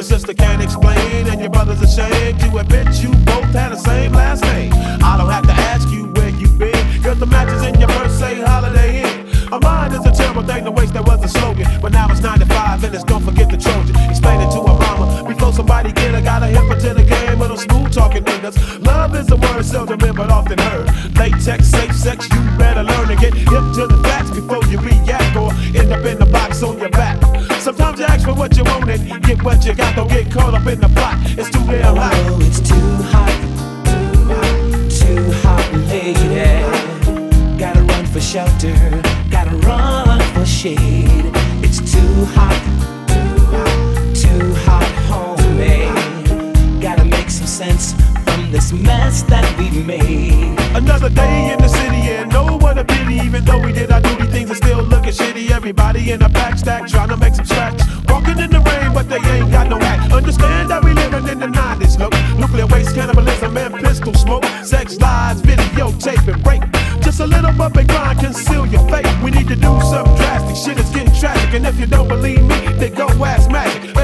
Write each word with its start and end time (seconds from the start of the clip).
your 0.00 0.18
sister 0.18 0.32
can't 0.32 0.62
explain, 0.62 1.28
and 1.28 1.42
your 1.42 1.50
brother's 1.50 1.82
ashamed 1.82 2.40
to 2.40 2.56
admit. 2.56 2.69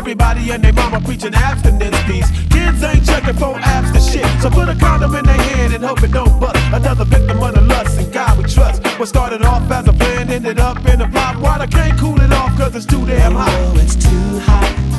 Everybody 0.07 0.53
and 0.53 0.63
their 0.63 0.73
mama 0.73 1.01
preaching 1.01 1.35
abstinence 1.35 2.01
peace. 2.05 2.31
Kids 2.51 2.81
ain't 2.85 3.05
checking 3.05 3.35
for 3.35 3.59
abs 3.59 3.91
to 3.91 3.99
shit. 4.01 4.25
So 4.41 4.49
put 4.49 4.69
a 4.69 4.77
condom 4.77 5.17
in 5.17 5.25
their 5.25 5.35
hand 5.35 5.75
and 5.75 5.83
hope 5.83 6.01
it 6.05 6.13
don't 6.13 6.39
bust. 6.39 6.55
Another 6.73 7.05
victim 7.05 7.43
of 7.43 7.57
the 7.57 7.61
lust 7.63 7.99
and 7.99 8.13
God 8.13 8.39
we 8.39 8.45
trust. 8.45 8.87
What 9.01 9.09
started 9.09 9.43
off 9.43 9.69
as 9.69 9.89
a 9.89 9.93
plan 9.93 10.31
ended 10.31 10.61
up 10.61 10.87
in 10.87 11.01
a 11.01 11.09
block. 11.09 11.43
Water 11.43 11.67
can't 11.67 11.99
cool 11.99 12.21
it 12.21 12.33
off 12.33 12.57
cause 12.57 12.77
it's 12.77 12.87
too 12.87 13.05
damn 13.05 13.33
hot. 13.33 13.49
Oh, 13.51 13.81
it's 13.81 13.97
too 13.97 14.39
hot. 14.45 14.96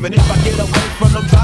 Even 0.00 0.14
if 0.14 0.30
I 0.30 0.36
get 0.42 0.58
away 0.58 0.88
from 0.96 1.12
them 1.12 1.39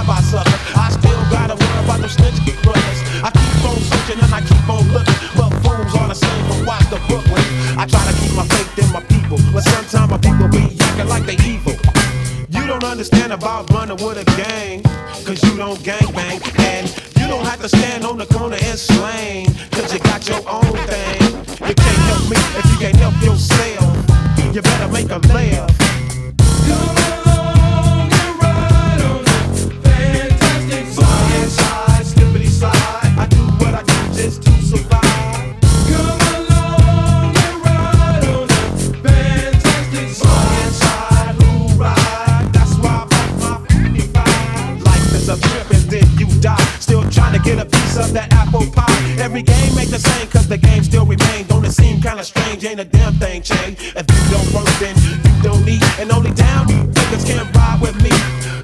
thing 53.19 53.43
changed. 53.43 53.81
If 53.97 54.07
you 54.09 54.23
don't 54.31 54.49
work, 54.53 54.69
then 54.79 54.95
you 55.25 55.43
don't 55.43 55.69
eat. 55.69 55.83
And 55.99 56.11
only 56.13 56.33
down 56.33 56.67
niggas 56.67 57.27
can't 57.27 57.49
ride 57.57 57.81
with 57.81 57.97
me. 58.03 58.11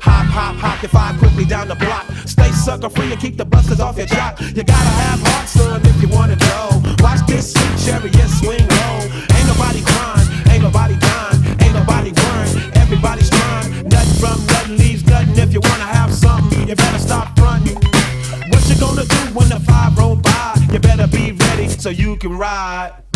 Hop, 0.03 0.27
hop, 0.27 0.57
hop, 0.57 0.85
if 0.85 0.95
I 0.95 1.17
quickly 1.19 1.45
down 1.45 1.69
the 1.69 1.75
block. 1.75 2.05
Stay 2.27 2.51
sucker 2.53 2.91
free 2.91 3.13
and 3.13 3.21
keep 3.21 3.37
the 3.37 3.45
busters 3.45 3.81
off 3.81 3.97
your 3.97 4.07
jock. 4.07 4.41
You 4.41 4.63
gotta 4.63 4.93
have 5.05 5.21
heart, 5.21 5.49
son, 5.49 5.81
if 5.85 6.03
you 6.03 6.09
wanna 6.09 6.37
know. 6.37 6.83
Watch 6.99 7.21
this 7.27 7.53
sweet 7.53 7.77
chariot 7.85 8.29
swing 8.29 8.67
low. 8.67 8.95
Ain't 9.37 9.47
nobody 9.47 9.81
crying, 9.83 10.29
ain't 10.51 10.63
nobody 10.63 10.97
dying, 10.97 11.41
ain't 11.61 11.75
nobody 11.75 12.11
worrying. 12.13 12.73
Everybody's 12.77 13.31
trying. 13.31 13.89
Nothing 13.89 14.17
from 14.21 14.39
nothing 14.47 14.77
leaves 14.77 15.05
nothing. 15.07 15.37
If 15.39 15.53
you 15.53 15.61
wanna 15.61 15.89
have 15.99 16.13
something, 16.13 16.69
you 16.69 16.75
better 16.75 16.99
stop 16.99 17.39
fronting. 17.39 17.77
What 18.51 18.63
you 18.69 18.77
gonna 18.77 19.05
do 19.05 19.21
when 19.37 19.49
the 19.49 19.61
five 19.61 19.97
roll 19.97 20.17
by? 20.17 20.59
You 20.73 20.79
better 20.79 21.07
be 21.07 21.33
ready 21.33 21.69
so 21.69 21.91
you 21.91 22.17
can 22.17 22.37
ride. 22.37 23.12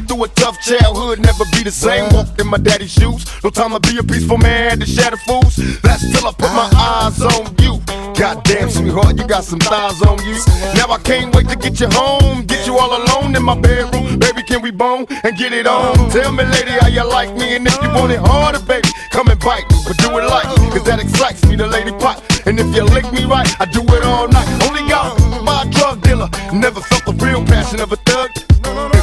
Made 0.00 0.04
it 0.04 0.14
through 0.14 0.24
a 0.24 0.28
tough 0.28 0.60
childhood. 0.60 1.20
Never 1.20 1.44
be 1.52 1.62
the 1.62 1.70
same. 1.70 2.12
Walked 2.14 2.40
in 2.40 2.46
my 2.46 2.58
daddy's 2.58 2.92
shoes. 2.92 3.24
No 3.42 3.50
time 3.50 3.72
to 3.72 3.80
be 3.80 3.98
a 3.98 4.02
peaceful 4.02 4.38
man, 4.38 4.70
had 4.70 4.80
to 4.80 4.86
shatter 4.86 5.16
fools. 5.18 5.56
That's 5.82 6.02
till 6.10 6.26
I 6.26 6.32
put 6.32 6.52
my 6.52 6.68
eyes 6.74 7.20
on 7.22 7.54
you. 7.58 7.80
Goddamn, 8.14 8.68
sweetheart, 8.70 9.18
you 9.18 9.26
got 9.26 9.44
some 9.44 9.58
thighs 9.58 10.02
on 10.02 10.18
you. 10.26 10.36
Now 10.74 10.92
I 10.92 10.98
can't 11.02 11.34
wait 11.34 11.48
to 11.48 11.56
get 11.56 11.80
you 11.80 11.88
home. 11.90 12.44
Get 12.46 12.66
you 12.66 12.78
all 12.78 12.92
alone 12.92 13.34
in 13.34 13.42
my 13.42 13.58
bedroom. 13.58 14.18
Baby, 14.18 14.42
can 14.42 14.62
we 14.62 14.70
bone 14.70 15.06
and 15.24 15.36
get 15.36 15.52
it 15.52 15.66
on? 15.66 16.10
Tell 16.10 16.32
me, 16.32 16.44
lady, 16.44 16.72
how 16.72 16.88
you 16.88 17.04
like 17.04 17.34
me. 17.34 17.56
And 17.56 17.66
if 17.66 17.76
you 17.82 17.88
want 17.90 18.12
it 18.12 18.20
harder, 18.20 18.60
baby, 18.60 18.88
come 19.10 19.28
and 19.28 19.40
bite 19.40 19.68
me. 19.70 19.76
But 19.86 19.96
do 19.98 20.08
it 20.18 20.24
like, 20.28 20.46
cause 20.72 20.84
that 20.84 21.00
excites 21.00 21.44
me, 21.46 21.56
the 21.56 21.66
lady 21.66 21.92
pot. 21.92 22.20
And 22.46 22.58
if 22.60 22.74
you 22.74 22.84
lick 22.84 23.10
me 23.12 23.24
right, 23.24 23.48
I 23.60 23.64
do 23.66 23.80
it 23.82 24.04
all 24.04 24.28
night. 24.28 24.48
Only 24.68 24.86
got 24.88 25.16
my 25.42 25.64
drug 25.70 26.02
dealer. 26.02 26.28
Never 26.52 26.80
felt 26.80 27.04
the 27.06 27.24
real 27.24 27.44
passion 27.44 27.80
of 27.80 27.92
a 27.92 27.96
thug. 27.96 28.99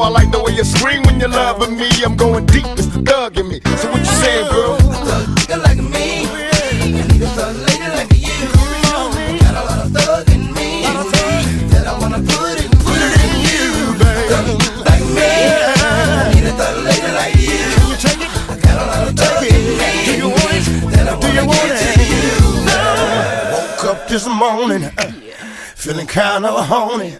I 0.00 0.08
like 0.08 0.30
the 0.30 0.40
way 0.40 0.52
you 0.52 0.64
scream 0.64 1.02
when 1.02 1.18
you're 1.18 1.28
loving 1.28 1.76
me, 1.76 1.88
I'm 2.04 2.16
going 2.16 2.46
deep, 2.46 2.66
it's 2.78 2.86
the 2.86 3.02
thug 3.02 3.38
in 3.38 3.48
me. 3.48 3.60
So 3.76 3.90
what 3.90 4.07
feeling 26.08 26.42
kinda 26.42 26.62
horny. 26.62 27.18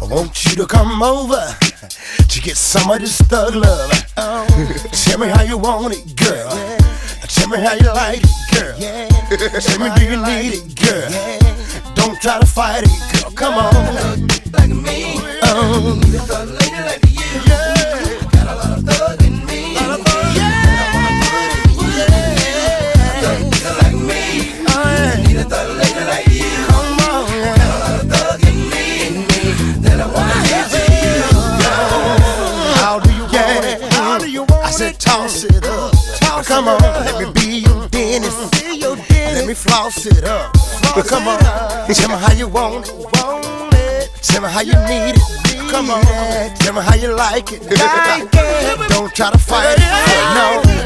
I 0.00 0.04
want 0.04 0.44
you 0.44 0.56
to 0.56 0.66
come 0.66 1.02
over 1.02 1.56
to 2.28 2.40
get 2.40 2.56
some 2.56 2.90
of 2.90 3.00
this 3.00 3.20
thug 3.22 3.54
love. 3.54 3.90
Oh. 4.16 4.46
Tell 4.92 5.18
me 5.18 5.28
how 5.28 5.42
you 5.42 5.58
want 5.58 5.94
it, 5.94 6.16
girl. 6.16 6.50
Tell 7.28 7.48
me 7.48 7.58
how 7.58 7.74
you 7.74 7.92
like 7.92 8.20
it, 8.22 8.30
girl. 8.52 9.60
Tell 9.60 9.78
me 9.78 9.90
do 9.96 10.04
you 10.04 10.16
need 10.16 10.54
it, 10.54 10.74
girl. 10.74 11.94
Don't 11.94 12.20
try 12.20 12.38
to 12.40 12.46
fight 12.46 12.84
it, 12.84 13.22
girl. 13.22 13.32
Come 13.32 13.54
on. 13.54 14.28
Like 14.52 14.70
me. 14.70 15.20
Oh. 15.42 16.67
Come 36.48 36.66
on, 36.66 36.80
let 36.80 37.20
me 37.20 37.30
be 37.34 37.58
your 37.58 37.86
dentist. 37.88 38.54
Let 39.12 39.46
me 39.46 39.52
floss 39.52 40.06
it 40.06 40.24
up. 40.24 40.54
Come 41.06 41.28
on, 41.28 41.38
tell 41.92 42.08
me 42.08 42.14
how 42.16 42.32
you 42.32 42.48
want 42.48 42.88
it. 42.88 44.10
Tell 44.22 44.40
me 44.40 44.48
how 44.48 44.62
you 44.62 44.72
need 44.88 45.16
it. 45.16 45.70
Come 45.70 45.90
on, 45.90 46.02
tell 46.56 46.72
me 46.72 46.80
how 46.80 46.94
you 46.94 47.14
like 47.14 47.52
it. 47.52 47.60
Don't 48.88 49.14
try 49.14 49.30
to 49.30 49.38
fight 49.38 49.76
it. 49.76 49.84
No. 50.34 50.77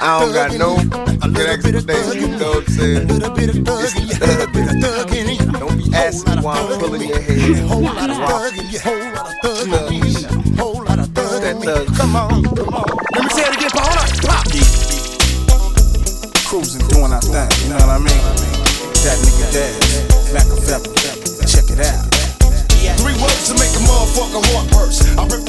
I 0.00 0.20
don't 0.20 0.32
got 0.32 0.52
no 0.58 0.76
A 1.22 1.28
little 1.28 1.56
bit 1.62 1.74
of 1.74 1.84
thug 1.84 2.16
in 2.16 2.28
explanation, 2.28 2.30
you 2.30 2.38
know 2.38 2.50
what 2.50 2.56
I'm 2.58 2.64
A 2.64 2.70
saying? 2.70 3.08
little 3.08 3.34
bit 3.34 3.48
of 3.50 3.56
thug 3.64 3.94
you. 3.96 4.04
A 4.04 4.26
little 4.26 4.52
bit 4.52 4.66
of 4.68 4.80
thug. 4.82 5.58
Don't 5.60 5.78
be 5.78 5.94
asking 5.94 6.42
why 6.42 6.58
I'm 6.58 6.78
pulling 6.78 7.08
your 7.08 7.20
hair. 7.20 7.54
Whole 7.66 7.82
lot 7.82 8.10
of 8.10 8.16
thug 8.16 8.58
in 8.58 8.70
you. 8.70 8.78
Whole 8.80 9.12
lot 9.14 9.26
of 9.28 9.34
thug 9.42 9.92
in 9.92 10.04
you. 10.04 10.56
Whole 10.56 10.84
lot 10.84 10.98
of 10.98 11.08
thug 11.08 11.42
in 11.44 11.60
That 11.60 11.86
thug. 11.86 11.96
Come 11.96 12.16
on, 12.16 12.44
come 12.44 12.68
on. 12.74 12.84
Let 13.14 13.24
me 13.24 13.30
say 13.30 13.42
it 13.48 13.56
again, 13.56 13.70
Paula. 13.72 14.04
Pop. 14.28 14.44
cruising, 16.48 16.86
doing 16.88 17.12
our 17.12 17.20
thing, 17.20 17.48
you 17.64 17.68
know 17.70 17.76
what 17.84 17.88
I 17.88 17.98
mean? 17.98 18.22
That 19.04 19.16
nigga 19.20 19.48
Daz, 19.52 20.32
Machiavelli, 20.32 20.92
check 21.48 21.68
it 21.72 21.80
out. 21.84 22.04
Three 23.00 23.14
words 23.20 23.48
to 23.48 23.54
make 23.54 23.72
a 23.76 23.82
motherfucker 23.84 24.40
heart 24.52 24.70
burst. 24.72 25.04
I 25.18 25.24
rip 25.28 25.44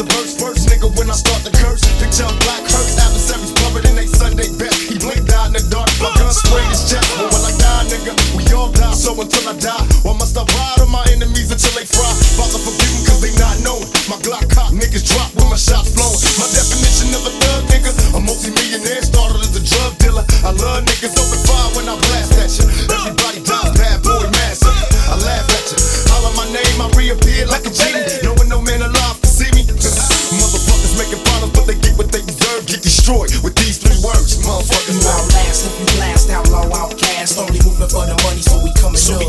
second 31.09 31.25
problems, 31.25 31.53
but 31.53 31.65
they 31.65 31.75
get 31.75 31.97
what 31.97 32.11
they 32.11 32.21
deserve. 32.21 32.65
Get 32.67 32.81
destroyed 32.81 33.31
with 33.43 33.55
these 33.55 33.77
three 33.77 33.97
words, 34.05 34.37
motherfuckers. 34.45 35.05
Outlast 35.05 35.65
if 35.65 35.95
blast, 35.97 36.29
outlaw, 36.29 36.69
outcast. 36.77 37.39
Only 37.39 37.59
moving 37.65 37.89
for 37.89 38.05
the 38.05 38.15
money, 38.23 38.41
so 38.41 38.61
we 38.63 38.71
coming 38.73 38.97
so 38.97 39.15
up. 39.15 39.28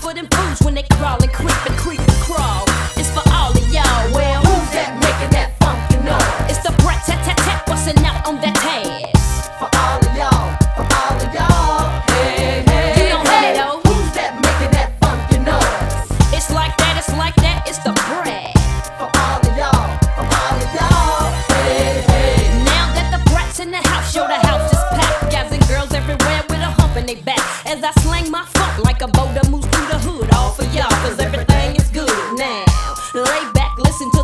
For 0.00 0.14
them 0.14 0.28
fools 0.32 0.60
when 0.62 0.74
they 0.74 0.84
crawl 0.84 1.22
and 1.22 1.32
creep 1.32 1.66
and 1.66 1.78
creep 1.78 2.00
and 2.00 2.22
crawl. 2.22 2.71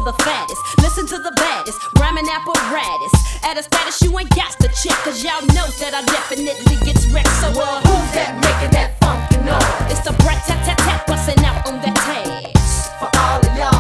the 0.09 0.23
fattest. 0.23 0.63
Listen 0.79 1.07
to 1.07 1.19
the 1.19 1.33
baddest. 1.37 1.79
Rhyming 1.99 2.25
apparatus. 2.33 3.13
At 3.45 3.59
a 3.59 3.63
status 3.63 4.01
you 4.01 4.19
ain't 4.19 4.31
got 4.31 4.53
to 4.61 4.69
check. 4.69 4.97
Cause 5.05 5.23
y'all 5.23 5.45
know 5.53 5.69
that 5.81 5.93
I 5.93 6.03
definitely 6.07 6.77
gets 6.87 7.05
wrecked. 7.13 7.29
So, 7.41 7.53
well, 7.53 7.81
who's 7.85 8.11
that 8.17 8.33
making 8.41 8.73
that 8.73 8.97
funk 9.01 9.21
noise? 9.45 9.93
It's 9.93 10.01
the 10.01 10.15
brat 10.25 10.41
tat 10.47 10.65
tat 10.65 10.79
tap 10.79 11.07
busting 11.07 11.45
out 11.45 11.67
on 11.69 11.81
that 11.83 11.97
tag. 12.09 12.57
For 12.99 13.11
all 13.21 13.41
of 13.41 13.59
y'all. 13.59 13.78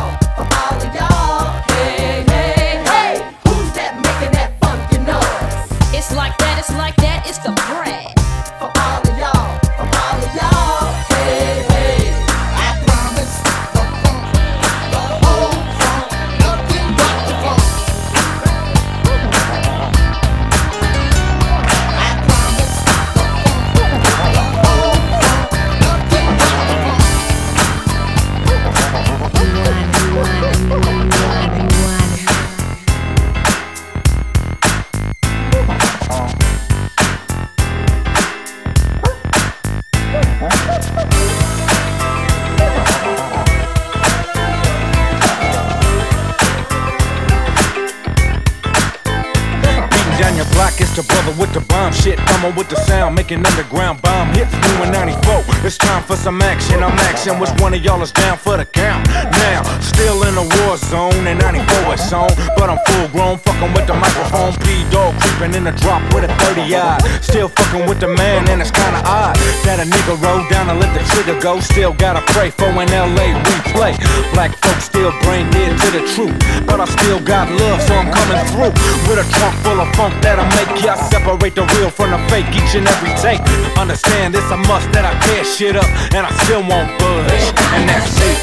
sound, 53.09 53.31
an 53.31 53.47
underground 53.47 54.01
bomb 54.03 54.29
hits 54.35 54.53
doing 54.53 54.91
94. 54.91 55.45
It's 55.65 55.79
time 55.79 56.03
for 56.03 56.17
some 56.17 56.41
action. 56.43 56.83
I'm 56.83 56.97
action. 56.99 57.39
Which 57.39 57.51
one 57.61 57.75
of 57.75 57.85
y'all 57.85 58.03
is 58.03 58.13
down 58.13 58.39
for 58.39 58.57
the 58.57 58.65
count? 58.65 59.07
Now, 59.09 59.63
still 59.81 60.23
in 60.25 60.35
the 60.35 60.47
war 60.65 60.77
zone, 60.77 61.27
and 61.27 61.39
94 61.41 61.95
is 61.95 62.13
on. 62.13 62.29
But 62.57 62.71
I'm 62.71 62.79
full 62.87 63.09
grown, 63.09 63.39
fucking 63.39 63.73
with 63.75 63.87
the 63.87 63.95
microphone. 63.95 64.53
P 64.65 64.85
dog 64.91 65.15
creeping 65.21 65.55
in 65.55 65.65
the 65.65 65.73
drop 65.73 66.03
with 66.15 66.25
a 66.25 66.33
30 66.55 66.75
odd. 66.75 67.01
Still 67.23 67.49
fucking 67.49 67.87
with 67.89 68.01
the 68.01 68.09
man, 68.09 68.49
and 68.49 68.61
it's 68.61 68.71
kinda 68.71 69.01
odd 69.05 69.37
that 69.65 69.81
a 69.81 69.87
nigga 69.87 70.17
roll 70.25 70.43
down 70.49 70.71
and 70.71 70.81
let 70.81 70.93
the 70.97 71.03
trigger 71.13 71.39
go. 71.41 71.61
Still 71.61 71.93
gotta 71.93 72.23
pray 72.33 72.51
for 72.51 72.69
an 72.69 72.89
LA 72.89 73.37
replay. 73.45 73.93
Black 74.33 74.53
folks 74.65 74.85
still 74.85 75.13
brain 75.23 75.51
dead 75.51 75.77
to 75.79 75.89
the 75.97 76.03
truth, 76.15 76.37
but 76.67 76.81
I 76.81 76.87
still 76.87 77.21
got 77.21 77.51
love, 77.51 77.81
so 77.83 77.95
I'm 77.95 78.11
coming 78.11 78.41
through 78.53 78.73
with 79.09 79.19
a 79.21 79.27
trunk 79.37 79.55
full 79.65 79.81
of 79.81 79.89
funk 79.97 80.15
that'll 80.23 80.49
make 80.57 80.83
ya 80.83 80.95
separate 80.95 81.55
the 81.55 81.65
real 81.77 81.91
from 81.91 82.11
the 82.11 82.19
fake 82.31 82.49
each 82.55 82.75
and 82.75 82.87
every 82.89 82.98
every 82.99 83.15
day. 83.23 83.39
Understand 83.79 84.35
it's 84.35 84.51
a 84.51 84.57
must 84.57 84.91
that 84.93 85.05
I 85.07 85.15
tear 85.27 85.45
shit 85.45 85.77
up 85.77 85.87
and 86.15 86.27
I 86.27 86.31
still 86.45 86.63
won't 86.67 86.91
budge. 86.99 87.47
And 87.75 87.89
that's 87.89 88.19
it. 88.21 88.38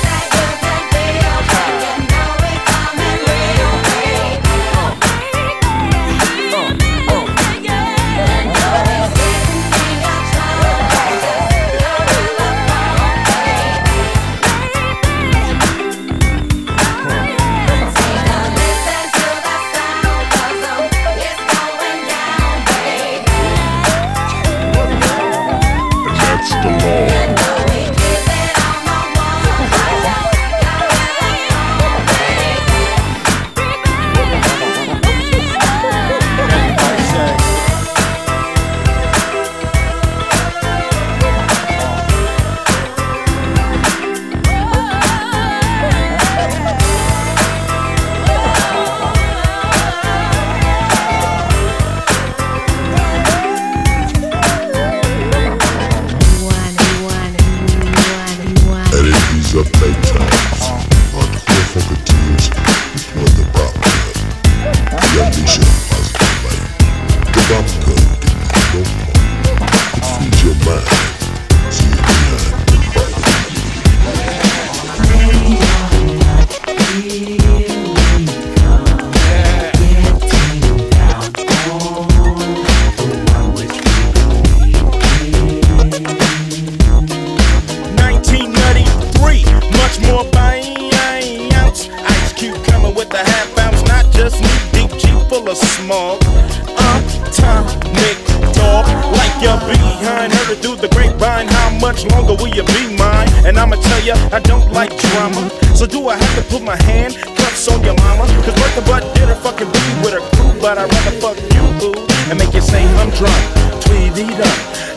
Heard 100.45 100.57
it 100.59 100.61
through 100.61 100.75
the 100.75 100.89
grapevine. 100.89 101.47
How 101.47 101.71
much 101.79 102.05
longer 102.05 102.35
will 102.35 102.53
you 102.53 102.61
be 102.61 102.95
mine? 102.95 103.27
And 103.49 103.57
I'ma 103.57 103.77
tell 103.77 104.01
you, 104.05 104.13
I 104.29 104.39
don't 104.39 104.71
like 104.71 104.93
drama. 104.95 105.49
So 105.73 105.87
do 105.87 106.07
I 106.07 106.17
have 106.17 106.35
to 106.37 106.43
put 106.53 106.61
my 106.61 106.77
hand 106.83 107.17
cuffs 107.33 107.67
on 107.67 107.83
your 107.83 107.95
mama? 107.95 108.29
Cause 108.45 108.53
Bertha 108.53 108.81
Butt 108.85 109.01
did 109.15 109.27
a 109.29 109.35
fucking 109.41 109.65
be 109.65 109.81
with 110.05 110.13
her 110.13 110.21
crew, 110.37 110.53
but 110.61 110.77
I'd 110.77 110.85
rather 110.85 111.17
fuck 111.17 111.37
you, 111.49 111.65
boo. 111.81 111.97
And 112.29 112.37
make 112.37 112.53
you 112.53 112.61
say 112.61 112.85
I'm 113.01 113.09
drunk, 113.17 113.41
tweedy 113.81 114.29
dum. 114.37 114.53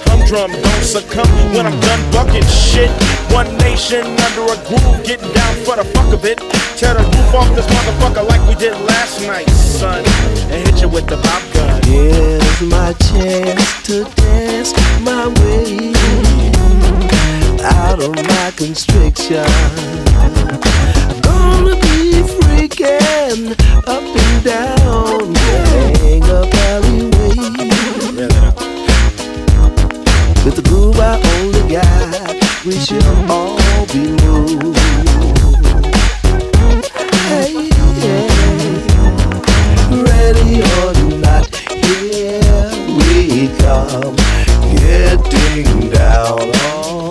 Humdrum, 0.08 0.52
don't 0.52 0.84
succumb 0.84 1.28
when 1.54 1.66
I'm 1.66 1.78
done 1.80 2.02
bucking 2.12 2.46
shit. 2.46 2.90
One 3.30 3.48
nation 3.58 4.04
under 4.04 4.44
a 4.52 4.56
groove, 4.66 5.04
getting 5.04 5.32
down 5.32 5.54
for 5.64 5.76
the 5.76 5.84
fuck 5.84 6.12
of 6.12 6.24
it. 6.24 6.38
Tear 6.76 6.94
the 6.94 7.04
roof 7.04 7.34
off 7.34 7.48
this 7.54 7.66
motherfucker 7.66 8.26
like 8.28 8.42
we 8.48 8.54
did 8.54 8.72
last 8.84 9.20
night, 9.26 9.48
son. 9.50 10.04
And 10.50 10.66
hit 10.66 10.80
you 10.82 10.88
with 10.88 11.06
the 11.06 11.16
bop 11.16 11.42
gun. 11.54 11.82
Here's 11.84 12.60
my 12.62 12.92
chance 12.94 13.82
to 13.84 14.04
dance 14.16 14.72
my 15.02 15.28
way 15.40 15.92
out 17.64 18.02
of 18.02 18.14
my 18.14 18.52
constriction. 18.56 19.44
Gonna 21.22 21.74
be 21.76 22.22
freaking 22.38 23.52
up 23.86 24.02
and 24.02 24.44
down 24.44 25.67
we 32.68 32.78
shall 32.78 33.30
all 33.30 33.86
be 33.86 34.12
moved. 34.22 34.76
Hey, 37.28 37.70
yeah. 38.04 38.28
Ready 40.08 40.60
or 40.76 40.92
not, 41.16 41.46
here 41.72 42.68
we 42.98 43.48
come. 43.56 44.16
Getting 44.76 45.88
down 45.88 46.40
on 46.40 47.10